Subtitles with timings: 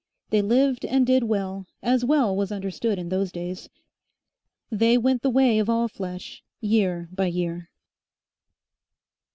[0.31, 3.69] They lived and did well, as well was understood in those days.
[4.71, 7.69] They went the way of all flesh, year by year.